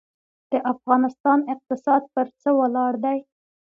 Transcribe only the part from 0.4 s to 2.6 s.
د افغانستان اقتصاد پر څه